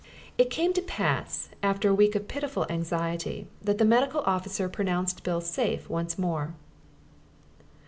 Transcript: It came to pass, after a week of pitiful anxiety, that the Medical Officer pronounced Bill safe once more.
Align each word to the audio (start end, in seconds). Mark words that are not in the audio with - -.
It 0.35 0.49
came 0.49 0.73
to 0.73 0.81
pass, 0.81 1.49
after 1.61 1.87
a 1.87 1.93
week 1.93 2.15
of 2.15 2.27
pitiful 2.27 2.65
anxiety, 2.71 3.45
that 3.61 3.77
the 3.77 3.85
Medical 3.85 4.21
Officer 4.21 4.67
pronounced 4.67 5.23
Bill 5.23 5.41
safe 5.41 5.87
once 5.91 6.17
more. 6.17 6.55